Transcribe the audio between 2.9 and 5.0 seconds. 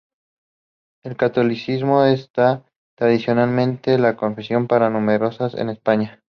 tradicionalmente la confesión más